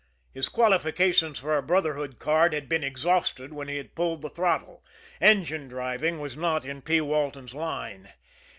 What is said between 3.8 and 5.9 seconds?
pulled the throttle engine